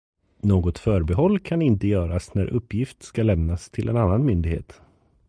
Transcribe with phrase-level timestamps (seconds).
[0.41, 4.81] Något förbehåll kan inte göras när uppgift ska lämnas till en annan myndighet.